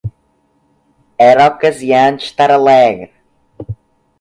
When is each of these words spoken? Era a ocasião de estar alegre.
Era 1.29 1.45
a 1.45 1.49
ocasião 1.51 2.15
de 2.15 2.23
estar 2.23 2.49
alegre. 2.49 3.13